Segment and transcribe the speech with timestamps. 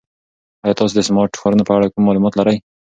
[0.63, 2.57] ایا تاسو د سمارټ ښارونو په اړه کوم معلومات لرئ؟